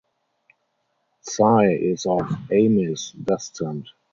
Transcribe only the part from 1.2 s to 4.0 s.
Tsai is of Amis descent.